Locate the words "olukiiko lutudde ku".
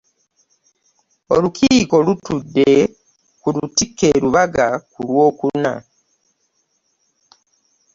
1.35-3.47